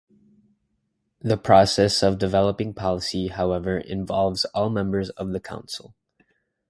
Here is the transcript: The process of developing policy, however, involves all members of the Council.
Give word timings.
The 1.19 1.37
process 1.37 2.01
of 2.01 2.17
developing 2.17 2.73
policy, 2.73 3.27
however, 3.27 3.77
involves 3.77 4.45
all 4.45 4.71
members 4.71 5.11
of 5.11 5.29
the 5.29 5.39
Council. 5.39 5.93